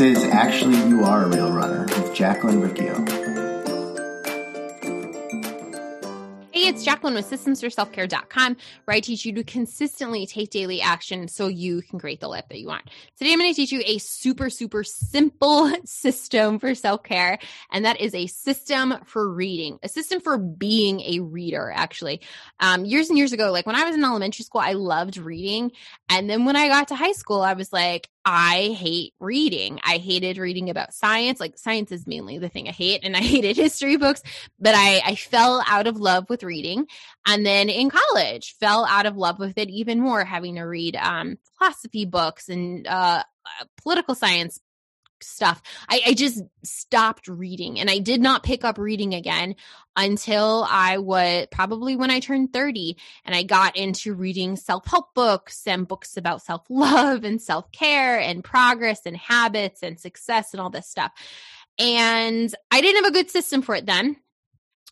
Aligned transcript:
Is 0.00 0.24
Actually 0.24 0.76
You 0.88 1.04
Are 1.04 1.24
a 1.24 1.28
Real 1.28 1.52
Runner 1.52 1.82
with 1.82 2.14
Jacqueline 2.14 2.62
Riccio. 2.62 2.94
Hey, 6.52 6.68
it's 6.68 6.82
Jacqueline 6.82 7.12
with 7.12 7.30
systemsforselfcare.com, 7.30 8.56
where 8.84 8.96
I 8.96 9.00
teach 9.00 9.26
you 9.26 9.34
to 9.34 9.44
consistently 9.44 10.26
take 10.26 10.48
daily 10.48 10.80
action 10.80 11.28
so 11.28 11.48
you 11.48 11.82
can 11.82 11.98
create 11.98 12.20
the 12.20 12.28
life 12.28 12.46
that 12.48 12.58
you 12.58 12.66
want. 12.66 12.88
Today, 13.18 13.32
I'm 13.32 13.38
going 13.38 13.50
to 13.50 13.54
teach 13.54 13.72
you 13.72 13.82
a 13.84 13.98
super, 13.98 14.48
super 14.48 14.84
simple 14.84 15.70
system 15.84 16.58
for 16.58 16.74
self 16.74 17.02
care, 17.02 17.38
and 17.70 17.84
that 17.84 18.00
is 18.00 18.14
a 18.14 18.26
system 18.26 18.94
for 19.04 19.30
reading, 19.30 19.78
a 19.82 19.88
system 19.88 20.20
for 20.20 20.38
being 20.38 21.00
a 21.02 21.20
reader, 21.20 21.70
actually. 21.74 22.22
Um, 22.58 22.86
years 22.86 23.10
and 23.10 23.18
years 23.18 23.34
ago, 23.34 23.52
like 23.52 23.66
when 23.66 23.76
I 23.76 23.84
was 23.84 23.94
in 23.94 24.02
elementary 24.02 24.44
school, 24.44 24.62
I 24.62 24.72
loved 24.72 25.18
reading. 25.18 25.72
And 26.08 26.28
then 26.28 26.46
when 26.46 26.56
I 26.56 26.68
got 26.68 26.88
to 26.88 26.94
high 26.94 27.12
school, 27.12 27.42
I 27.42 27.52
was 27.52 27.70
like, 27.70 28.08
I 28.32 28.76
hate 28.78 29.12
reading. 29.18 29.80
I 29.82 29.96
hated 29.96 30.38
reading 30.38 30.70
about 30.70 30.94
science. 30.94 31.40
Like 31.40 31.58
science 31.58 31.90
is 31.90 32.06
mainly 32.06 32.38
the 32.38 32.48
thing 32.48 32.68
I 32.68 32.70
hate. 32.70 33.00
And 33.02 33.16
I 33.16 33.20
hated 33.22 33.56
history 33.56 33.96
books, 33.96 34.22
but 34.60 34.72
I, 34.76 35.02
I 35.04 35.14
fell 35.16 35.64
out 35.66 35.88
of 35.88 35.96
love 35.96 36.26
with 36.28 36.44
reading. 36.44 36.86
And 37.26 37.44
then 37.44 37.68
in 37.68 37.90
college, 37.90 38.54
fell 38.60 38.84
out 38.84 39.06
of 39.06 39.16
love 39.16 39.40
with 39.40 39.58
it 39.58 39.68
even 39.68 39.98
more, 39.98 40.24
having 40.24 40.54
to 40.54 40.62
read 40.62 40.94
um, 40.94 41.38
philosophy 41.58 42.04
books 42.04 42.48
and 42.48 42.86
uh, 42.86 43.24
uh 43.44 43.64
political 43.82 44.14
science 44.14 44.60
stuff. 45.22 45.62
I, 45.88 46.00
I, 46.06 46.14
just 46.14 46.42
stopped 46.62 47.28
reading 47.28 47.80
and 47.80 47.90
I 47.90 47.98
did 47.98 48.20
not 48.20 48.42
pick 48.42 48.64
up 48.64 48.78
reading 48.78 49.14
again 49.14 49.54
until 49.96 50.66
I 50.68 50.98
was 50.98 51.46
probably 51.50 51.96
when 51.96 52.10
I 52.10 52.20
turned 52.20 52.52
30 52.52 52.96
and 53.24 53.34
I 53.34 53.42
got 53.42 53.76
into 53.76 54.14
reading 54.14 54.56
self 54.56 54.86
help 54.86 55.14
books 55.14 55.66
and 55.66 55.88
books 55.88 56.16
about 56.16 56.42
self 56.42 56.64
love 56.68 57.24
and 57.24 57.40
self 57.40 57.70
care 57.72 58.18
and 58.18 58.44
progress 58.44 59.02
and 59.06 59.16
habits 59.16 59.82
and 59.82 59.98
success 59.98 60.52
and 60.52 60.60
all 60.60 60.70
this 60.70 60.88
stuff. 60.88 61.12
And 61.78 62.54
I 62.70 62.80
didn't 62.80 63.04
have 63.04 63.12
a 63.12 63.16
good 63.16 63.30
system 63.30 63.62
for 63.62 63.74
it 63.74 63.86
then 63.86 64.16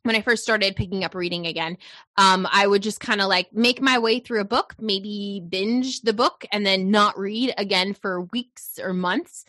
when 0.09 0.17
I 0.17 0.23
first 0.23 0.43
started 0.43 0.77
picking 0.77 1.05
up 1.05 1.15
reading 1.15 1.47
again, 1.47 1.77
um, 2.17 2.49
I 2.51 2.67
would 2.67 2.83
just 2.83 3.01
kind 3.01 3.21
of 3.21 3.29
like 3.29 3.53
make 3.53 3.83
my 3.83 3.99
way 3.99 4.21
through 4.21 4.41
a 4.41 4.45
book, 4.45 4.75
maybe 4.79 5.43
binge 5.47 6.03
the 6.03 6.13
book, 6.13 6.45
and 6.53 6.65
then 6.65 6.91
not 6.91 7.19
read 7.19 7.53
again 7.59 7.95
for 7.95 8.23
weeks 8.23 8.79
or 8.83 8.93
months. 8.93 9.45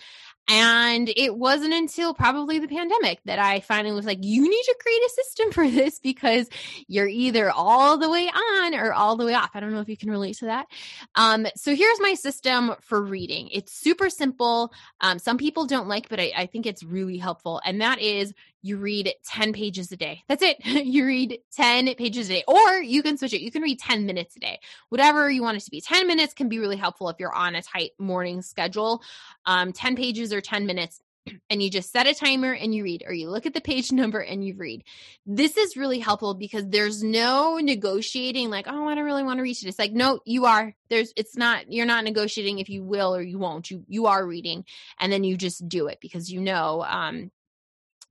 And 0.49 1.09
it 1.15 1.37
wasn't 1.37 1.73
until 1.73 2.15
probably 2.15 2.57
the 2.57 2.67
pandemic 2.67 3.19
that 3.25 3.37
I 3.37 3.59
finally 3.59 3.93
was 3.93 4.05
like, 4.05 4.17
you 4.21 4.41
need 4.41 4.63
to 4.63 4.75
create 4.81 5.01
a 5.05 5.09
system 5.09 5.51
for 5.53 5.69
this 5.69 5.99
because 5.99 6.49
you're 6.87 7.07
either 7.07 7.51
all 7.51 7.97
the 7.97 8.09
way 8.09 8.27
on 8.27 8.73
or 8.73 8.91
all 8.91 9.15
the 9.15 9.25
way 9.25 9.35
off. 9.35 9.51
I 9.53 9.59
don't 9.59 9.71
know 9.71 9.79
if 9.79 9.89
you 9.89 9.97
can 9.97 10.09
relate 10.09 10.37
to 10.37 10.45
that. 10.45 10.67
Um, 11.15 11.45
so 11.55 11.75
here's 11.75 11.99
my 11.99 12.15
system 12.15 12.73
for 12.81 13.01
reading. 13.01 13.49
It's 13.51 13.71
super 13.71 14.09
simple. 14.09 14.73
Um, 15.01 15.19
some 15.19 15.37
people 15.37 15.65
don't 15.65 15.87
like, 15.87 16.09
but 16.09 16.19
I, 16.19 16.31
I 16.35 16.45
think 16.47 16.65
it's 16.65 16.83
really 16.83 17.17
helpful. 17.17 17.61
And 17.63 17.81
that 17.81 17.99
is 17.99 18.33
you 18.61 18.77
read 18.77 19.13
10 19.25 19.53
pages 19.53 19.91
a 19.91 19.97
day. 19.97 20.23
That's 20.27 20.43
it. 20.43 20.57
you 20.65 21.05
read 21.05 21.39
10 21.55 21.93
pages 21.95 22.29
a 22.29 22.33
day, 22.33 22.43
or 22.47 22.81
you 22.81 23.03
can 23.03 23.17
switch 23.17 23.33
it. 23.33 23.41
You 23.41 23.51
can 23.51 23.61
read 23.61 23.79
10 23.79 24.05
minutes 24.05 24.35
a 24.35 24.39
day, 24.39 24.59
whatever 24.89 25.29
you 25.29 25.41
want 25.41 25.57
it 25.57 25.63
to 25.65 25.71
be. 25.71 25.81
10 25.81 26.07
minutes 26.07 26.33
can 26.33 26.49
be 26.49 26.59
really 26.59 26.77
helpful 26.77 27.09
if 27.09 27.17
you're 27.19 27.33
on 27.33 27.55
a 27.55 27.61
tight 27.61 27.91
morning 27.97 28.41
schedule. 28.41 29.01
Um, 29.45 29.73
10 29.73 29.95
pages 29.95 30.33
or 30.33 30.41
10 30.41 30.65
minutes 30.65 31.01
and 31.49 31.61
you 31.61 31.69
just 31.69 31.91
set 31.91 32.07
a 32.07 32.13
timer 32.13 32.53
and 32.53 32.73
you 32.73 32.83
read, 32.83 33.03
or 33.05 33.13
you 33.13 33.29
look 33.29 33.45
at 33.45 33.53
the 33.53 33.61
page 33.61 33.91
number 33.93 34.19
and 34.19 34.43
you 34.43 34.55
read. 34.55 34.83
This 35.25 35.57
is 35.57 35.77
really 35.77 35.99
helpful 35.99 36.33
because 36.33 36.67
there's 36.67 37.03
no 37.03 37.57
negotiating, 37.57 38.49
like, 38.49 38.67
oh, 38.67 38.87
I 38.87 38.95
don't 38.95 39.05
really 39.05 39.23
want 39.23 39.37
to 39.37 39.43
read 39.43 39.57
it. 39.57 39.65
It's 39.65 39.79
like, 39.79 39.93
no, 39.93 40.19
you 40.25 40.45
are. 40.45 40.75
There's 40.89 41.13
it's 41.15 41.37
not 41.37 41.71
you're 41.71 41.85
not 41.85 42.03
negotiating 42.03 42.59
if 42.59 42.69
you 42.69 42.83
will 42.83 43.15
or 43.15 43.21
you 43.21 43.37
won't. 43.37 43.69
You 43.69 43.83
you 43.87 44.07
are 44.07 44.25
reading 44.25 44.65
and 44.99 45.11
then 45.11 45.23
you 45.23 45.37
just 45.37 45.67
do 45.67 45.87
it 45.87 45.99
because 46.01 46.31
you 46.31 46.41
know 46.41 46.83
um 46.87 47.31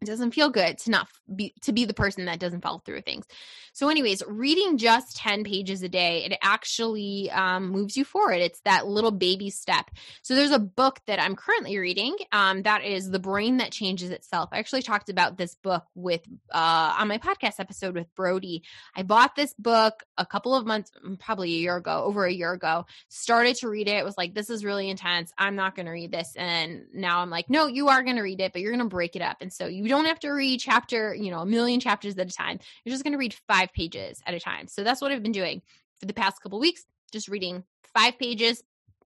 it 0.00 0.04
doesn't 0.04 0.30
feel 0.30 0.48
good 0.48 0.78
to 0.78 0.90
not 0.90 1.08
be 1.34 1.54
to 1.62 1.72
be 1.72 1.84
the 1.84 1.94
person 1.94 2.26
that 2.26 2.38
doesn't 2.38 2.62
follow 2.62 2.78
through 2.84 3.00
things. 3.00 3.26
So 3.72 3.88
anyways 3.88 4.22
reading 4.26 4.78
just 4.78 5.16
10 5.16 5.44
pages 5.44 5.82
a 5.82 5.88
day 5.88 6.24
it 6.24 6.38
actually 6.40 7.30
um, 7.32 7.70
moves 7.70 7.96
you 7.96 8.04
forward. 8.04 8.38
It's 8.38 8.60
that 8.60 8.86
little 8.86 9.10
baby 9.10 9.50
step. 9.50 9.90
So 10.22 10.34
there's 10.34 10.52
a 10.52 10.58
book 10.58 11.00
that 11.06 11.20
i'm 11.20 11.34
currently 11.34 11.78
reading 11.78 12.16
um, 12.32 12.62
that 12.62 12.84
is 12.84 13.10
the 13.10 13.18
brain 13.18 13.56
that 13.56 13.72
changes 13.72 14.10
itself. 14.10 14.50
I 14.52 14.58
actually 14.58 14.82
talked 14.82 15.08
about 15.08 15.36
this 15.36 15.56
book 15.56 15.84
with 15.94 16.22
uh, 16.52 16.96
on 16.98 17.08
my 17.08 17.18
podcast 17.18 17.58
episode 17.58 17.94
with 17.94 18.14
brody. 18.14 18.62
I 18.94 19.02
bought 19.02 19.34
this 19.34 19.54
book 19.54 20.04
a 20.16 20.26
couple 20.26 20.54
of 20.54 20.64
months 20.64 20.92
mm, 21.04 21.18
probably 21.18 21.54
a 21.54 21.58
year 21.58 21.76
ago 21.76 22.04
over 22.04 22.24
a 22.24 22.32
year 22.32 22.52
ago 22.52 22.86
started 23.08 23.56
to 23.56 23.68
read 23.68 23.88
it. 23.88 23.96
It 23.96 24.04
was 24.04 24.16
like 24.16 24.34
this 24.34 24.48
is 24.48 24.64
really 24.64 24.88
intense. 24.88 25.32
I'm 25.36 25.56
not 25.56 25.74
going 25.74 25.86
to 25.86 25.92
read 25.92 26.12
this. 26.12 26.34
And 26.36 26.84
now 26.94 27.20
i'm 27.20 27.30
like 27.30 27.50
no 27.50 27.66
you 27.66 27.88
are 27.88 28.02
going 28.02 28.16
to 28.16 28.22
read 28.22 28.40
it 28.40 28.52
but 28.52 28.62
you're 28.62 28.72
going 28.72 28.78
to 28.78 28.88
break 28.88 29.16
it 29.16 29.22
up. 29.22 29.38
And 29.40 29.52
so 29.52 29.66
you 29.66 29.87
you 29.87 29.87
don't 29.88 30.04
have 30.04 30.20
to 30.20 30.30
read 30.30 30.60
chapter, 30.60 31.14
you 31.14 31.30
know, 31.30 31.40
a 31.40 31.46
million 31.46 31.80
chapters 31.80 32.16
at 32.16 32.28
a 32.28 32.32
time. 32.32 32.58
You're 32.84 32.92
just 32.92 33.04
going 33.04 33.12
to 33.12 33.18
read 33.18 33.34
five 33.48 33.72
pages 33.72 34.22
at 34.26 34.34
a 34.34 34.40
time. 34.40 34.68
So 34.68 34.84
that's 34.84 35.00
what 35.00 35.12
I've 35.12 35.22
been 35.22 35.32
doing 35.32 35.62
for 36.00 36.06
the 36.06 36.14
past 36.14 36.42
couple 36.42 36.60
weeks, 36.60 36.84
just 37.12 37.28
reading 37.28 37.64
five 37.94 38.18
pages. 38.18 38.62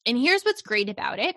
And 0.05 0.17
here's 0.17 0.43
what's 0.43 0.61
great 0.61 0.89
about 0.89 1.19
it 1.19 1.35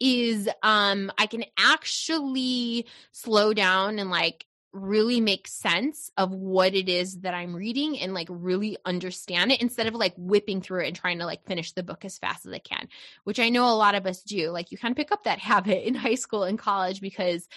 is 0.00 0.48
um 0.62 1.12
I 1.18 1.26
can 1.26 1.44
actually 1.58 2.86
slow 3.12 3.52
down 3.52 3.98
and 3.98 4.10
like 4.10 4.46
really 4.72 5.20
make 5.20 5.48
sense 5.48 6.10
of 6.16 6.32
what 6.32 6.74
it 6.74 6.88
is 6.88 7.20
that 7.20 7.34
I'm 7.34 7.56
reading 7.56 7.98
and 7.98 8.14
like 8.14 8.28
really 8.30 8.76
understand 8.84 9.50
it 9.50 9.60
instead 9.60 9.88
of 9.88 9.94
like 9.94 10.14
whipping 10.16 10.60
through 10.60 10.84
it 10.84 10.88
and 10.88 10.96
trying 10.96 11.18
to 11.18 11.26
like 11.26 11.44
finish 11.44 11.72
the 11.72 11.82
book 11.82 12.04
as 12.04 12.18
fast 12.18 12.46
as 12.46 12.52
I 12.52 12.58
can, 12.60 12.88
which 13.24 13.40
I 13.40 13.48
know 13.48 13.68
a 13.68 13.74
lot 13.74 13.96
of 13.96 14.06
us 14.06 14.22
do. 14.22 14.50
Like 14.50 14.70
you 14.70 14.78
kind 14.78 14.92
of 14.92 14.96
pick 14.96 15.10
up 15.12 15.24
that 15.24 15.38
habit 15.40 15.86
in 15.86 15.94
high 15.94 16.14
school 16.14 16.44
and 16.44 16.58
college 16.58 17.00
because 17.00 17.48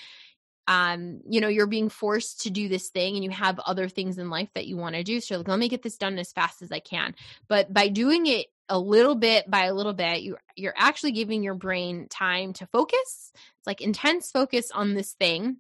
um, 0.68 1.22
you 1.28 1.42
know, 1.42 1.48
you're 1.48 1.68
being 1.68 1.90
forced 1.90 2.42
to 2.42 2.50
do 2.50 2.70
this 2.70 2.90
thing 2.90 3.16
and 3.16 3.24
you 3.24 3.30
have 3.32 3.60
other 3.60 3.90
things 3.90 4.18
in 4.18 4.30
life 4.30 4.50
that 4.56 4.66
you 4.66 4.78
want 4.78 4.96
to 4.96 5.04
do. 5.04 5.20
So 5.20 5.38
like, 5.38 5.48
let 5.48 5.60
me 5.60 5.70
get 5.70 5.84
this 5.84 5.98
done 5.98 6.18
as 6.20 6.32
fast 6.32 6.62
as 6.62 6.72
I 6.72 6.80
can. 6.80 7.16
But 7.48 7.74
by 7.74 7.90
doing 7.90 8.26
it 8.28 8.48
a 8.70 8.80
little 8.80 9.16
bit 9.16 9.50
by 9.50 9.66
a 9.66 9.74
little 9.74 9.94
bit, 9.94 10.22
you 10.22 10.38
you're 10.56 10.74
actually 10.78 11.12
giving 11.12 11.44
your 11.44 11.56
brain 11.56 12.08
time 12.10 12.54
to 12.54 12.68
focus. 12.68 13.32
It's 13.34 13.68
like 13.68 13.82
intense 13.82 14.32
focus 14.32 14.72
on 14.72 14.94
this 14.94 15.14
thing. 15.14 15.58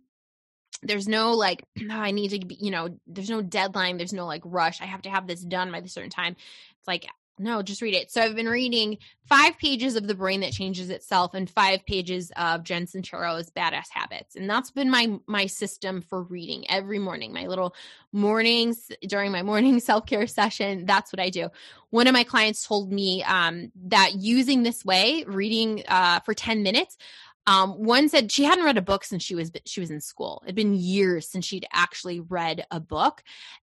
There's 0.81 1.07
no 1.07 1.33
like, 1.33 1.65
oh, 1.81 1.87
I 1.89 2.11
need 2.11 2.29
to 2.29 2.45
be, 2.45 2.55
you 2.55 2.71
know, 2.71 2.97
there's 3.05 3.29
no 3.29 3.41
deadline, 3.41 3.97
there's 3.97 4.13
no 4.13 4.25
like 4.25 4.43
rush. 4.45 4.81
I 4.81 4.85
have 4.85 5.01
to 5.01 5.09
have 5.09 5.27
this 5.27 5.41
done 5.41 5.71
by 5.71 5.79
a 5.79 5.87
certain 5.87 6.09
time. 6.09 6.37
It's 6.77 6.87
like 6.87 7.07
no, 7.39 7.63
just 7.63 7.81
read 7.81 7.95
it. 7.95 8.11
So 8.11 8.21
I've 8.21 8.35
been 8.35 8.47
reading 8.47 8.99
five 9.27 9.57
pages 9.57 9.95
of 9.95 10.07
The 10.07 10.13
Brain 10.13 10.41
That 10.41 10.53
Changes 10.53 10.89
Itself 10.89 11.33
and 11.33 11.49
five 11.49 11.83
pages 11.85 12.31
of 12.37 12.63
Jen 12.63 12.85
Sincero's 12.85 13.49
Badass 13.49 13.89
Habits. 13.91 14.35
And 14.35 14.47
that's 14.49 14.69
been 14.69 14.89
my 14.89 15.19
my 15.25 15.47
system 15.47 16.01
for 16.01 16.21
reading 16.21 16.69
every 16.69 16.99
morning. 16.99 17.33
My 17.33 17.47
little 17.47 17.75
mornings 18.11 18.91
during 19.07 19.31
my 19.31 19.41
morning 19.41 19.79
self-care 19.81 20.27
session, 20.27 20.85
that's 20.85 21.11
what 21.11 21.19
I 21.19 21.29
do. 21.29 21.49
One 21.89 22.07
of 22.07 22.13
my 22.13 22.23
clients 22.23 22.67
told 22.67 22.91
me 22.91 23.23
um, 23.23 23.71
that 23.87 24.13
using 24.15 24.63
this 24.63 24.85
way, 24.85 25.23
reading 25.27 25.83
uh, 25.87 26.19
for 26.19 26.33
10 26.33 26.61
minutes, 26.61 26.97
um, 27.45 27.71
one 27.71 28.07
said 28.07 28.31
she 28.31 28.45
hadn't 28.45 28.63
read 28.63 28.77
a 28.77 28.81
book 28.81 29.03
since 29.03 29.21
she 29.21 29.35
was 29.35 29.51
she 29.65 29.81
was 29.81 29.91
in 29.91 29.99
school. 29.99 30.41
It'd 30.45 30.55
been 30.55 30.75
years 30.75 31.27
since 31.27 31.45
she'd 31.45 31.67
actually 31.73 32.21
read 32.21 32.65
a 32.71 32.79
book, 32.79 33.21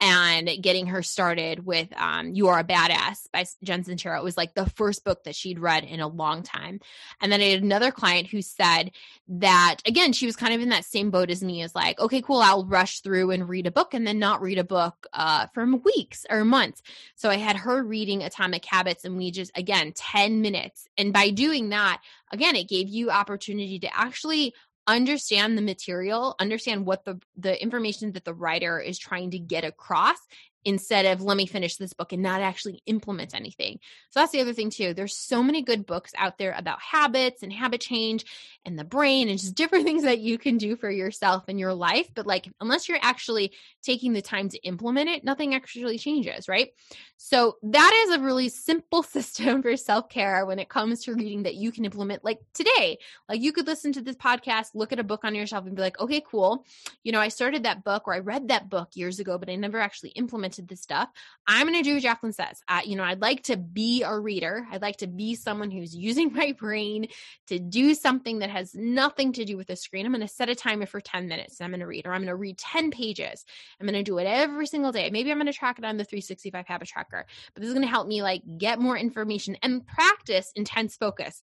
and 0.02 0.50
getting 0.62 0.88
her 0.88 1.02
started 1.02 1.66
with 1.66 1.88
um, 1.96 2.34
"You 2.34 2.50
Are 2.50 2.60
a 2.60 2.66
Badass" 2.66 3.28
by 3.32 3.46
Jen 3.64 3.86
Sincero. 3.86 4.22
Was 4.22 4.36
like 4.36 4.56
the 4.56 4.70
first 4.72 5.06
book 5.06 5.24
that 5.24 5.36
she'd 5.36 5.60
read 5.60 5.86
in 5.86 6.02
a 6.02 6.08
long 6.08 6.44
time. 6.44 6.82
And 7.22 7.32
then 7.32 7.40
I 7.40 7.46
had 7.46 7.64
another 7.64 7.92
client 7.92 8.28
who 8.28 8.42
said 8.42 8.92
that 9.30 9.78
again 9.86 10.12
she 10.12 10.26
was 10.26 10.36
kind 10.36 10.54
of 10.54 10.60
in 10.60 10.70
that 10.70 10.84
same 10.84 11.10
boat 11.10 11.30
as 11.30 11.42
me. 11.42 11.62
Is 11.62 11.74
like, 11.74 11.98
okay, 11.98 12.22
cool, 12.22 12.42
I'll 12.42 12.66
rush 12.66 13.00
through 13.00 13.32
and 13.32 13.48
read 13.48 13.68
a 13.68 13.72
book, 13.72 13.94
and 13.94 14.06
then 14.06 14.20
not 14.20 14.42
read 14.42 14.58
a 14.58 14.66
book 14.66 15.08
uh, 15.14 15.48
for 15.54 15.66
weeks 15.66 16.26
or 16.30 16.44
months. 16.44 16.82
So 17.16 17.30
I 17.30 17.38
had 17.38 17.56
her 17.56 17.82
reading 17.82 18.22
Atomic 18.22 18.66
Habits, 18.66 19.06
and 19.06 19.16
we 19.16 19.32
just 19.32 19.52
again 19.56 19.94
ten 19.96 20.42
minutes, 20.42 20.90
and 20.98 21.14
by 21.14 21.30
doing 21.30 21.70
that, 21.70 22.02
again, 22.32 22.56
it 22.56 22.70
gave 22.70 22.88
you 22.88 23.10
opportunity 23.10 23.80
to 23.80 23.98
actually 23.98 24.54
understand 24.88 25.56
the 25.56 25.62
material 25.62 26.36
understand 26.40 26.86
what 26.88 27.06
the 27.06 27.20
the 27.38 27.62
information 27.62 28.12
that 28.14 28.26
the 28.26 28.34
writer 28.34 28.80
is 28.80 28.98
trying 28.98 29.30
to 29.30 29.38
get 29.38 29.64
across 29.64 30.18
instead 30.64 31.06
of 31.06 31.22
let 31.22 31.38
me 31.38 31.46
finish 31.46 31.76
this 31.76 31.94
book 31.94 32.14
and 32.14 32.22
not 32.22 32.42
actually 32.42 32.82
implement 32.86 33.34
anything. 33.34 33.80
So 34.12 34.20
that's 34.20 34.32
the 34.32 34.42
other 34.42 34.54
thing 34.54 34.70
too. 34.70 34.94
There's 34.94 35.18
so 35.18 35.42
many 35.42 35.64
good 35.64 35.86
books 35.86 36.12
out 36.18 36.38
there 36.38 36.54
about 36.58 36.82
habits 36.82 37.42
and 37.42 37.52
habit 37.52 37.82
change 37.82 38.26
and 38.64 38.78
the 38.78 38.84
brain 38.84 39.30
and 39.30 39.40
just 39.40 39.56
different 39.62 39.86
things 39.86 40.04
that 40.04 40.20
you 40.20 40.38
can 40.38 40.58
do 40.58 40.76
for 40.76 40.90
yourself 40.90 41.50
in 41.50 41.58
your 41.58 41.74
life, 41.74 42.08
but 42.14 42.28
like 42.28 42.48
unless 42.60 42.88
you're 42.88 43.00
actually 43.02 43.52
taking 43.82 44.14
the 44.14 44.22
time 44.22 44.50
to 44.50 44.60
implement 44.60 45.10
it, 45.10 45.24
nothing 45.24 45.56
actually 45.56 45.98
changes, 45.98 46.48
right? 46.48 46.70
So 47.18 47.58
that 47.64 48.06
is 48.06 48.16
a 48.16 48.22
really 48.22 48.50
simple 48.50 49.04
system 49.04 49.62
for 49.62 49.76
self-care 49.76 50.46
when 50.46 50.60
it 50.60 50.70
comes 50.70 51.04
to 51.04 51.16
reading 51.16 51.44
that 51.44 51.56
you 51.56 51.72
can 51.72 51.86
implement 51.86 52.24
like 52.24 52.40
today. 52.54 53.00
Like 53.28 53.42
you 53.42 53.52
could 53.52 53.68
listen 53.68 53.94
to 53.94 54.02
this 54.02 54.16
podcast, 54.16 54.76
look 54.76 54.92
at 54.92 55.00
a 55.00 55.04
book 55.04 55.24
on 55.24 55.34
your 55.34 55.48
shelf 55.48 55.66
and 55.66 55.76
be 55.76 55.82
like, 55.82 56.00
"Okay, 56.00 56.22
cool. 56.30 56.66
You 57.04 57.12
know, 57.12 57.20
I 57.20 57.30
started 57.30 57.64
that 57.64 57.84
book 57.84 58.04
or 58.06 58.14
I 58.14 58.20
read 58.20 58.50
that 58.50 58.70
book 58.70 58.90
years 58.94 59.20
ago, 59.20 59.38
but 59.38 59.50
I 59.50 59.56
never 59.56 59.80
actually 59.80 60.10
implemented 60.12 60.51
implemented 60.52 60.68
this 60.68 60.82
stuff. 60.82 61.10
I'm 61.48 61.68
going 61.68 61.82
to 61.82 61.84
do 61.84 61.96
what 61.96 62.04
Jacqueline 62.04 62.34
says. 62.34 62.62
You 62.86 62.96
know, 62.96 63.04
I'd 63.04 63.22
like 63.22 63.44
to 63.44 63.58
be 63.58 64.04
a 64.04 64.18
reader. 64.18 64.66
I'd 64.72 64.82
like 64.82 64.98
to 64.98 65.08
be 65.08 65.36
someone 65.36 65.72
who's 65.72 65.96
using 65.96 66.34
my 66.42 66.54
brain 66.54 67.08
to 67.48 67.60
do 67.60 67.94
something 67.94 68.40
that 68.40 68.50
has 68.50 68.74
nothing 68.76 69.34
to 69.34 69.46
do 69.46 69.58
with 69.58 69.68
the 69.68 69.76
screen. 69.76 70.06
I'm 70.06 70.12
going 70.12 70.22
to 70.22 70.28
set 70.28 70.50
a 70.50 70.56
timer 70.56 70.86
for 70.86 71.02
10 71.02 71.28
minutes 71.28 71.60
and 71.60 71.66
I'm 71.66 71.72
going 71.72 71.82
to 71.82 71.88
read, 71.88 72.06
or 72.06 72.14
I'm 72.14 72.22
going 72.22 72.28
to 72.28 72.36
read 72.36 72.58
10 72.58 72.92
pages. 72.92 73.46
I'm 73.80 73.88
going 73.88 73.94
to 73.94 74.04
do 74.04 74.18
it 74.18 74.26
every 74.26 74.68
single 74.68 74.92
day. 74.92 75.10
Maybe 75.10 75.32
I'm 75.32 75.38
going 75.38 75.48
to 75.48 75.54
track 75.54 75.80
it 75.80 75.86
on 75.86 75.98
the 75.98 76.04
365 76.04 76.68
habit 76.68 76.88
tracker, 76.88 77.26
but 77.54 77.62
this 77.62 77.68
is 77.68 77.74
going 77.74 77.86
to 77.86 77.92
help 77.92 78.08
me 78.08 78.22
like 78.22 78.44
get 78.58 78.80
more 78.80 78.98
information 78.98 79.58
and 79.64 79.86
practice 79.86 80.52
intense 80.56 80.96
focus. 80.96 81.42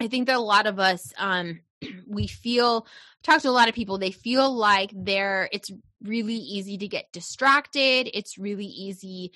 I 0.00 0.08
think 0.08 0.26
that 0.26 0.36
a 0.36 0.40
lot 0.40 0.66
of 0.66 0.78
us, 0.78 1.12
um, 1.16 1.60
we 2.08 2.26
feel 2.26 2.86
talk 3.22 3.42
to 3.42 3.48
a 3.48 3.50
lot 3.50 3.68
of 3.68 3.74
people 3.74 3.98
they 3.98 4.10
feel 4.10 4.52
like 4.52 4.90
they're 4.94 5.48
it's 5.52 5.70
really 6.02 6.34
easy 6.34 6.78
to 6.78 6.88
get 6.88 7.12
distracted. 7.12 8.10
It's 8.12 8.38
really 8.38 8.66
easy 8.66 9.32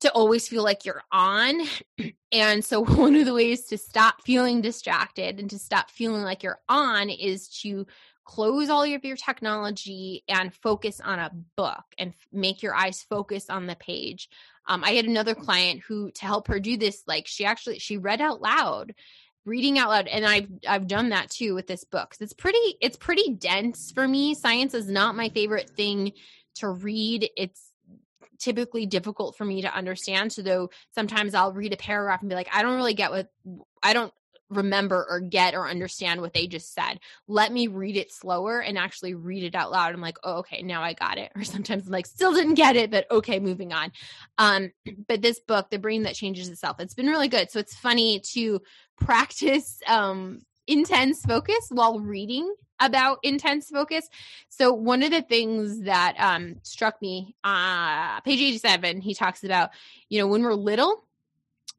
to 0.00 0.10
always 0.12 0.48
feel 0.48 0.64
like 0.64 0.84
you're 0.84 1.02
on. 1.12 1.60
And 2.32 2.64
so 2.64 2.84
one 2.84 3.16
of 3.16 3.26
the 3.26 3.34
ways 3.34 3.66
to 3.66 3.76
stop 3.76 4.22
feeling 4.22 4.60
distracted 4.60 5.40
and 5.40 5.50
to 5.50 5.58
stop 5.58 5.90
feeling 5.90 6.22
like 6.22 6.44
you're 6.44 6.60
on 6.68 7.10
is 7.10 7.48
to 7.62 7.88
close 8.24 8.70
all 8.70 8.84
of 8.84 9.04
your 9.04 9.16
technology 9.16 10.22
and 10.28 10.54
focus 10.54 11.00
on 11.00 11.18
a 11.18 11.32
book 11.56 11.82
and 11.98 12.14
make 12.32 12.62
your 12.62 12.72
eyes 12.72 13.04
focus 13.10 13.50
on 13.50 13.66
the 13.66 13.74
page. 13.74 14.28
Um, 14.68 14.84
i 14.84 14.92
had 14.92 15.06
another 15.06 15.34
client 15.34 15.80
who 15.88 16.12
to 16.12 16.24
help 16.24 16.46
her 16.46 16.60
do 16.60 16.76
this 16.76 17.02
like 17.08 17.26
she 17.26 17.44
actually 17.44 17.80
she 17.80 17.96
read 17.96 18.20
out 18.20 18.40
loud 18.40 18.94
reading 19.50 19.78
out 19.78 19.90
loud 19.90 20.06
and 20.06 20.24
i've 20.24 20.48
i've 20.68 20.86
done 20.86 21.08
that 21.08 21.28
too 21.28 21.54
with 21.54 21.66
this 21.66 21.82
book. 21.82 22.14
It's 22.20 22.32
pretty 22.32 22.76
it's 22.80 22.96
pretty 22.96 23.34
dense 23.34 23.90
for 23.90 24.06
me. 24.06 24.34
Science 24.34 24.74
is 24.74 24.88
not 24.88 25.16
my 25.16 25.28
favorite 25.28 25.68
thing 25.70 26.12
to 26.56 26.68
read. 26.68 27.28
It's 27.36 27.72
typically 28.38 28.86
difficult 28.86 29.36
for 29.36 29.44
me 29.44 29.62
to 29.62 29.74
understand. 29.74 30.32
So 30.32 30.42
though 30.42 30.70
sometimes 30.94 31.34
i'll 31.34 31.52
read 31.52 31.72
a 31.72 31.76
paragraph 31.76 32.20
and 32.20 32.30
be 32.30 32.36
like 32.36 32.48
i 32.54 32.62
don't 32.62 32.76
really 32.76 32.94
get 32.94 33.10
what 33.10 33.28
i 33.82 33.92
don't 33.92 34.14
remember 34.50 35.06
or 35.08 35.20
get 35.20 35.54
or 35.54 35.68
understand 35.68 36.20
what 36.20 36.34
they 36.34 36.46
just 36.46 36.74
said. 36.74 36.98
Let 37.28 37.52
me 37.52 37.68
read 37.68 37.96
it 37.96 38.12
slower 38.12 38.60
and 38.60 38.76
actually 38.76 39.14
read 39.14 39.44
it 39.44 39.54
out 39.54 39.70
loud. 39.70 39.94
I'm 39.94 40.00
like, 40.00 40.18
oh, 40.24 40.38
okay, 40.38 40.62
now 40.62 40.82
I 40.82 40.92
got 40.92 41.18
it. 41.18 41.32
Or 41.40 41.44
sometimes 41.44 41.86
I'm 41.86 41.92
like, 41.92 42.06
still 42.06 42.34
didn't 42.34 42.54
get 42.54 42.76
it, 42.76 42.90
but 42.90 43.10
okay, 43.10 43.38
moving 43.38 43.72
on. 43.72 43.92
Um, 44.36 44.72
but 45.08 45.22
this 45.22 45.40
book, 45.40 45.70
The 45.70 45.78
Brain 45.78 46.02
That 46.02 46.14
Changes 46.14 46.48
Itself, 46.48 46.80
it's 46.80 46.94
been 46.94 47.06
really 47.06 47.28
good. 47.28 47.50
So 47.50 47.60
it's 47.60 47.74
funny 47.76 48.20
to 48.32 48.60
practice 48.98 49.80
um 49.86 50.42
intense 50.66 51.22
focus 51.22 51.66
while 51.70 51.98
reading 51.98 52.54
about 52.78 53.18
intense 53.22 53.68
focus. 53.68 54.08
So 54.48 54.72
one 54.72 55.02
of 55.02 55.10
the 55.10 55.22
things 55.22 55.82
that 55.82 56.16
um 56.18 56.56
struck 56.62 57.00
me, 57.00 57.34
uh 57.44 58.20
page 58.20 58.40
87, 58.40 59.00
he 59.00 59.14
talks 59.14 59.44
about, 59.44 59.70
you 60.08 60.20
know, 60.20 60.26
when 60.26 60.42
we're 60.42 60.54
little, 60.54 61.04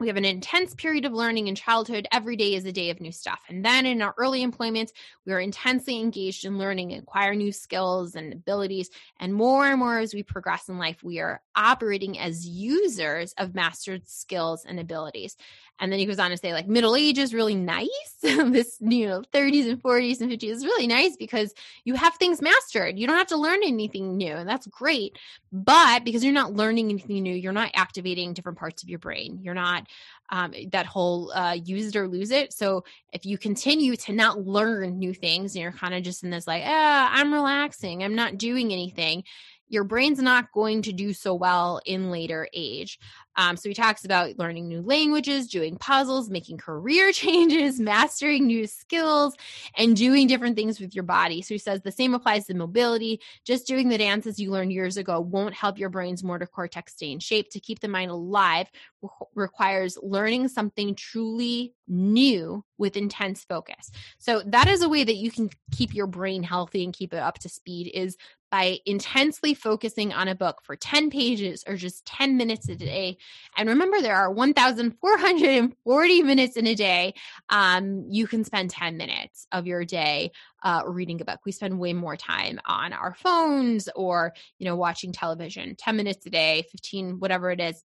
we 0.01 0.07
have 0.07 0.17
an 0.17 0.25
intense 0.25 0.73
period 0.73 1.05
of 1.05 1.13
learning 1.13 1.47
in 1.47 1.53
childhood. 1.53 2.07
Every 2.11 2.35
day 2.35 2.55
is 2.55 2.65
a 2.65 2.71
day 2.71 2.89
of 2.89 2.99
new 2.99 3.11
stuff. 3.11 3.39
And 3.47 3.63
then 3.63 3.85
in 3.85 4.01
our 4.01 4.15
early 4.17 4.41
employment, 4.41 4.91
we 5.27 5.31
are 5.31 5.39
intensely 5.39 5.99
engaged 5.99 6.43
in 6.43 6.57
learning 6.57 6.93
acquire 6.93 7.35
new 7.35 7.51
skills 7.51 8.15
and 8.15 8.33
abilities. 8.33 8.89
And 9.19 9.31
more 9.31 9.67
and 9.67 9.77
more 9.77 9.99
as 9.99 10.15
we 10.15 10.23
progress 10.23 10.69
in 10.69 10.79
life, 10.79 11.03
we 11.03 11.19
are 11.19 11.43
operating 11.55 12.17
as 12.19 12.47
users 12.47 13.33
of 13.37 13.55
mastered 13.55 14.07
skills 14.07 14.65
and 14.65 14.79
abilities. 14.79 15.35
And 15.79 15.91
then 15.91 15.99
he 15.99 16.05
goes 16.05 16.19
on 16.19 16.29
to 16.29 16.37
say, 16.37 16.53
like, 16.53 16.67
middle 16.67 16.95
age 16.95 17.17
is 17.17 17.33
really 17.33 17.55
nice. 17.55 17.89
this, 18.21 18.77
you 18.79 19.07
know, 19.07 19.23
30s 19.33 19.67
and 19.67 19.81
40s 19.81 20.21
and 20.21 20.31
50s 20.31 20.43
is 20.43 20.63
really 20.63 20.85
nice 20.85 21.17
because 21.17 21.55
you 21.85 21.95
have 21.95 22.13
things 22.15 22.39
mastered. 22.39 22.99
You 22.99 23.07
don't 23.07 23.17
have 23.17 23.27
to 23.27 23.37
learn 23.37 23.61
anything 23.63 24.15
new. 24.15 24.33
And 24.33 24.47
that's 24.47 24.67
great. 24.67 25.17
But 25.51 26.05
because 26.05 26.23
you're 26.23 26.33
not 26.33 26.53
learning 26.53 26.89
anything 26.89 27.23
new, 27.23 27.33
you're 27.33 27.51
not 27.51 27.71
activating 27.73 28.33
different 28.33 28.59
parts 28.59 28.83
of 28.83 28.89
your 28.89 28.99
brain. 28.99 29.39
You're 29.41 29.55
not 29.55 29.87
um, 30.29 30.53
that 30.71 30.85
whole 30.85 31.31
uh, 31.33 31.53
use 31.53 31.87
it 31.87 31.95
or 31.95 32.07
lose 32.07 32.29
it. 32.29 32.53
So 32.53 32.83
if 33.11 33.25
you 33.25 33.39
continue 33.39 33.95
to 33.97 34.13
not 34.13 34.45
learn 34.45 34.99
new 34.99 35.15
things 35.15 35.55
and 35.55 35.63
you're 35.63 35.71
kind 35.71 35.95
of 35.95 36.03
just 36.03 36.23
in 36.23 36.29
this, 36.29 36.45
like, 36.45 36.63
ah, 36.63 37.09
I'm 37.11 37.33
relaxing, 37.33 38.03
I'm 38.03 38.15
not 38.15 38.37
doing 38.37 38.71
anything, 38.71 39.23
your 39.71 39.85
brain's 39.85 40.19
not 40.19 40.51
going 40.51 40.81
to 40.81 40.91
do 40.91 41.13
so 41.13 41.33
well 41.33 41.79
in 41.85 42.11
later 42.11 42.47
age. 42.53 42.99
Um, 43.37 43.55
so 43.55 43.69
he 43.69 43.73
talks 43.73 44.03
about 44.03 44.37
learning 44.37 44.67
new 44.67 44.81
languages, 44.81 45.47
doing 45.47 45.77
puzzles, 45.77 46.29
making 46.29 46.57
career 46.57 47.11
changes, 47.13 47.79
mastering 47.79 48.47
new 48.47 48.67
skills, 48.67 49.33
and 49.77 49.95
doing 49.95 50.27
different 50.27 50.57
things 50.57 50.81
with 50.81 50.93
your 50.93 51.05
body. 51.05 51.41
So 51.41 51.53
he 51.53 51.57
says 51.57 51.81
the 51.81 51.91
same 51.91 52.13
applies 52.13 52.47
to 52.47 52.53
mobility. 52.53 53.21
Just 53.45 53.65
doing 53.65 53.87
the 53.87 53.97
dances 53.97 54.39
you 54.39 54.51
learned 54.51 54.73
years 54.73 54.97
ago 54.97 55.21
won't 55.21 55.53
help 55.53 55.79
your 55.79 55.89
brain's 55.89 56.21
motor 56.21 56.45
cortex 56.45 56.91
stay 56.91 57.11
in 57.11 57.19
shape. 57.19 57.49
To 57.51 57.59
keep 57.61 57.79
the 57.79 57.87
mind 57.87 58.11
alive 58.11 58.67
re- 59.01 59.09
requires 59.35 59.97
learning 60.03 60.49
something 60.49 60.95
truly 60.95 61.73
new 61.87 62.65
with 62.77 62.97
intense 62.97 63.45
focus. 63.45 63.89
So 64.17 64.41
that 64.47 64.67
is 64.67 64.81
a 64.81 64.89
way 64.89 65.05
that 65.05 65.15
you 65.15 65.31
can 65.31 65.49
keep 65.71 65.93
your 65.93 66.07
brain 66.07 66.43
healthy 66.43 66.83
and 66.83 66.93
keep 66.93 67.13
it 67.13 67.19
up 67.19 67.39
to 67.39 67.49
speed 67.49 67.91
is 67.93 68.17
by 68.51 68.79
intensely 68.85 69.53
focusing 69.53 70.11
on 70.11 70.27
a 70.27 70.35
book 70.35 70.59
for 70.63 70.75
10 70.75 71.09
pages 71.09 71.63
or 71.65 71.75
just 71.77 72.05
10 72.05 72.35
minutes 72.35 72.67
a 72.67 72.75
day. 72.75 73.17
And 73.57 73.69
remember, 73.69 74.01
there 74.01 74.15
are 74.15 74.29
1,440 74.29 76.23
minutes 76.23 76.57
in 76.57 76.67
a 76.67 76.75
day. 76.75 77.13
Um, 77.49 78.05
you 78.09 78.27
can 78.27 78.43
spend 78.43 78.69
10 78.69 78.97
minutes 78.97 79.47
of 79.53 79.67
your 79.67 79.85
day 79.85 80.31
uh, 80.63 80.83
reading 80.85 81.21
a 81.21 81.25
book. 81.25 81.39
We 81.45 81.53
spend 81.53 81.79
way 81.79 81.93
more 81.93 82.17
time 82.17 82.59
on 82.65 82.91
our 82.93 83.15
phones 83.15 83.87
or, 83.95 84.33
you 84.59 84.65
know, 84.65 84.75
watching 84.75 85.13
television, 85.13 85.75
10 85.75 85.95
minutes 85.95 86.25
a 86.25 86.29
day, 86.29 86.65
15, 86.71 87.19
whatever 87.19 87.51
it 87.51 87.61
is. 87.61 87.81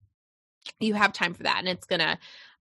You 0.80 0.96
have 0.96 1.14
time 1.14 1.36
for 1.36 1.44
that. 1.44 1.58
And 1.60 1.68
it's 1.68 1.86
going 1.86 2.00
to 2.00 2.18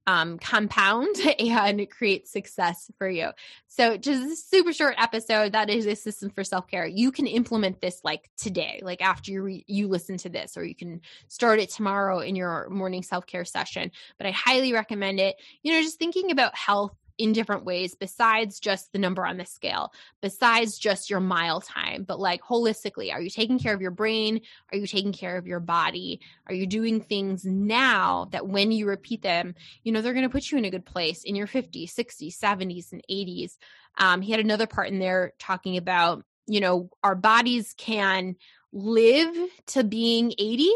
um, 0.07 0.37
compound 0.37 1.15
and 1.39 1.89
create 1.89 2.27
success 2.27 2.91
for 2.97 3.09
you. 3.09 3.29
So, 3.67 3.97
just 3.97 4.31
a 4.31 4.35
super 4.35 4.73
short 4.73 4.95
episode. 4.97 5.53
That 5.53 5.69
is 5.69 5.85
a 5.85 5.95
system 5.95 6.29
for 6.29 6.43
self 6.43 6.67
care. 6.67 6.85
You 6.85 7.11
can 7.11 7.27
implement 7.27 7.81
this 7.81 8.01
like 8.03 8.29
today, 8.37 8.81
like 8.83 9.01
after 9.01 9.31
you 9.31 9.41
re- 9.41 9.65
you 9.67 9.87
listen 9.87 10.17
to 10.17 10.29
this, 10.29 10.57
or 10.57 10.63
you 10.63 10.75
can 10.75 11.01
start 11.27 11.59
it 11.59 11.69
tomorrow 11.69 12.19
in 12.19 12.35
your 12.35 12.69
morning 12.69 13.03
self 13.03 13.25
care 13.25 13.45
session. 13.45 13.91
But 14.17 14.27
I 14.27 14.31
highly 14.31 14.73
recommend 14.73 15.19
it. 15.19 15.35
You 15.63 15.73
know, 15.73 15.81
just 15.81 15.99
thinking 15.99 16.31
about 16.31 16.55
health 16.55 16.95
in 17.17 17.31
different 17.31 17.65
ways 17.65 17.95
besides 17.95 18.59
just 18.59 18.91
the 18.91 18.99
number 18.99 19.25
on 19.25 19.37
the 19.37 19.45
scale, 19.45 19.91
besides 20.21 20.77
just 20.77 21.09
your 21.09 21.19
mile 21.19 21.61
time, 21.61 22.03
but 22.03 22.19
like 22.19 22.41
holistically, 22.41 23.11
are 23.11 23.21
you 23.21 23.29
taking 23.29 23.59
care 23.59 23.73
of 23.73 23.81
your 23.81 23.91
brain? 23.91 24.41
Are 24.71 24.77
you 24.77 24.87
taking 24.87 25.13
care 25.13 25.37
of 25.37 25.47
your 25.47 25.59
body? 25.59 26.21
Are 26.47 26.53
you 26.53 26.65
doing 26.65 27.01
things 27.01 27.45
now 27.45 28.27
that 28.31 28.47
when 28.47 28.71
you 28.71 28.87
repeat 28.87 29.21
them, 29.21 29.55
you 29.83 29.91
know, 29.91 30.01
they're 30.01 30.13
going 30.13 30.27
to 30.27 30.29
put 30.29 30.51
you 30.51 30.57
in 30.57 30.65
a 30.65 30.71
good 30.71 30.85
place 30.85 31.23
in 31.23 31.35
your 31.35 31.47
50s, 31.47 31.93
60s, 31.93 32.37
70s, 32.37 32.91
and 32.91 33.03
80s? 33.09 33.57
Um, 33.97 34.21
he 34.21 34.31
had 34.31 34.39
another 34.39 34.67
part 34.67 34.89
in 34.89 34.99
there 34.99 35.33
talking 35.37 35.77
about, 35.77 36.23
you 36.47 36.59
know, 36.59 36.89
our 37.03 37.15
bodies 37.15 37.73
can 37.77 38.35
live 38.73 39.35
to 39.67 39.83
being 39.83 40.33
80 40.37 40.69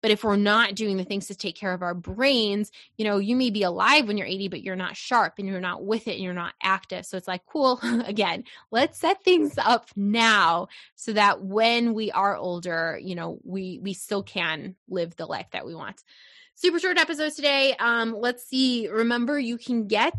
but 0.00 0.10
if 0.10 0.24
we're 0.24 0.36
not 0.36 0.74
doing 0.74 0.96
the 0.96 1.04
things 1.04 1.28
to 1.28 1.34
take 1.34 1.54
care 1.54 1.72
of 1.72 1.82
our 1.82 1.94
brains 1.94 2.72
you 2.96 3.04
know 3.04 3.18
you 3.18 3.36
may 3.36 3.50
be 3.50 3.62
alive 3.62 4.08
when 4.08 4.16
you're 4.16 4.26
80 4.26 4.48
but 4.48 4.62
you're 4.62 4.74
not 4.74 4.96
sharp 4.96 5.34
and 5.38 5.46
you're 5.46 5.60
not 5.60 5.84
with 5.84 6.08
it 6.08 6.14
and 6.14 6.22
you're 6.22 6.32
not 6.32 6.54
active. 6.62 7.04
So 7.04 7.16
it's 7.16 7.28
like 7.28 7.44
cool 7.46 7.78
again 8.06 8.44
let's 8.70 8.98
set 8.98 9.22
things 9.22 9.54
up 9.58 9.88
now 9.94 10.68
so 10.96 11.12
that 11.12 11.42
when 11.42 11.92
we 11.92 12.10
are 12.10 12.36
older 12.36 12.98
you 13.00 13.14
know 13.14 13.38
we 13.44 13.78
we 13.82 13.92
still 13.92 14.22
can 14.22 14.74
live 14.88 15.14
the 15.16 15.26
life 15.26 15.46
that 15.52 15.66
we 15.66 15.74
want. 15.74 16.02
Super 16.54 16.78
short 16.78 16.98
episodes 16.98 17.36
today. 17.36 17.74
Um 17.78 18.14
let's 18.18 18.44
see 18.48 18.88
remember 18.88 19.38
you 19.38 19.58
can 19.58 19.88
get 19.88 20.14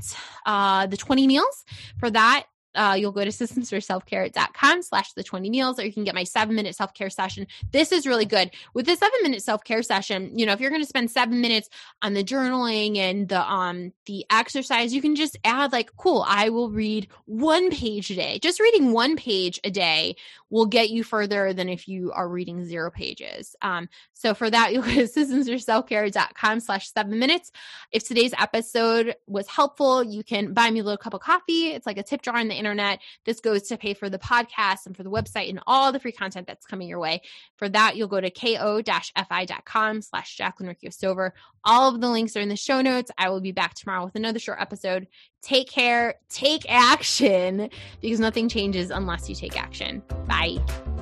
uh 0.46 0.86
the 0.86 0.98
20 0.98 1.26
meals 1.26 1.66
for 2.00 2.12
that 2.12 2.46
uh, 2.76 2.96
you'll 2.98 3.12
go 3.12 3.24
to 3.24 3.32
systemsforselfcare.com 3.32 4.82
slash 4.82 5.14
the 5.14 5.24
20 5.24 5.50
meals, 5.50 5.80
or 5.80 5.86
you 5.86 5.94
can 5.94 6.04
get 6.04 6.16
my 6.16 6.24
seven 6.24 6.56
minute 6.56 6.76
self 6.76 6.94
care 6.94 7.10
session. 7.10 7.48
This 7.72 7.92
is 7.92 8.08
really 8.08 8.26
good. 8.26 8.52
With 8.74 8.86
the 8.86 8.96
seven 8.96 9.20
minute 9.22 9.42
self 9.42 9.64
care 9.64 9.84
session, 9.84 10.38
you 10.38 10.46
know, 10.46 10.54
if 10.54 10.60
you're 10.60 10.70
going 10.70 10.82
to 10.82 10.88
spend 10.88 11.12
seven 11.12 11.42
minutes 11.42 11.70
on 12.02 12.14
the 12.14 12.24
journaling 12.24 12.98
and 12.98 13.28
the, 13.28 13.42
um, 13.42 13.94
the 14.06 14.26
exercise, 14.30 14.94
you 14.94 15.02
can 15.02 15.16
just 15.16 15.38
add 15.44 15.72
like, 15.72 15.96
cool, 15.98 16.26
I 16.28 16.50
will 16.50 16.70
read 16.70 17.08
one 17.26 17.70
page 17.70 18.10
a 18.12 18.16
day. 18.16 18.40
Just 18.40 18.60
reading 18.60 18.92
one 18.92 19.16
page 19.16 19.60
a 19.64 19.70
day 19.70 20.16
will 20.54 20.68
get 20.68 20.92
you 20.92 21.04
further 21.04 21.52
than 21.52 21.68
if 21.68 21.88
you 21.88 22.12
are 22.12 22.30
reading 22.30 22.64
zero 22.64 22.92
pages. 22.92 23.56
Um, 23.64 23.90
so 24.14 24.36
for 24.36 24.50
that, 24.52 24.72
you'll 24.74 24.84
go 24.84 24.94
to 24.94 25.04
systemsforselfcare.com 25.06 26.60
slash 26.60 26.92
seven 26.94 27.18
minutes. 27.18 27.52
If 27.92 28.08
today's 28.08 28.34
episode 28.38 29.16
was 29.26 29.48
helpful, 29.48 30.04
you 30.04 30.24
can 30.24 30.54
buy 30.54 30.70
me 30.70 30.82
a 30.82 30.84
little 30.84 30.98
cup 30.98 31.16
of 31.16 31.22
coffee. 31.22 31.72
It's 31.72 31.88
like 31.88 31.98
a 31.98 32.04
tip 32.04 32.22
jar 32.22 32.38
in 32.38 32.50
the 32.50 32.56
internet. 32.56 33.00
This 33.26 33.40
goes 33.40 33.64
to 33.64 33.78
pay 33.78 33.96
for 33.96 34.12
the 34.12 34.20
podcast 34.20 34.86
and 34.86 34.96
for 34.96 35.02
the 35.02 35.10
website 35.10 35.50
and 35.50 35.60
all 35.66 35.92
the 35.92 36.00
free 36.00 36.12
content 36.12 36.46
that's 36.46 36.68
coming 36.68 36.88
your 36.88 37.00
way. 37.00 37.24
For 37.58 37.68
that, 37.70 37.98
you'll 37.98 38.08
go 38.08 38.22
to 38.22 38.30
ko-fi.com 38.30 40.02
slash 40.04 40.38
Jacqueline 40.38 40.70
Riccio 40.70 40.92
Stover. 40.92 41.34
All 41.66 41.94
of 41.94 42.00
the 42.00 42.10
links 42.10 42.36
are 42.36 42.42
in 42.42 42.50
the 42.50 42.56
show 42.56 42.82
notes. 42.82 43.10
I 43.18 43.30
will 43.30 43.42
be 43.42 43.54
back 43.54 43.74
tomorrow 43.74 44.06
with 44.06 44.16
another 44.16 44.40
short 44.40 44.62
episode. 44.62 45.08
Take 45.42 45.70
care, 45.70 46.16
take 46.30 46.66
action, 46.70 47.70
because 48.02 48.20
nothing 48.20 48.50
changes 48.50 48.92
unless 48.92 49.28
you 49.28 49.36
take 49.36 49.60
action. 49.60 50.04
Bye. 50.44 50.93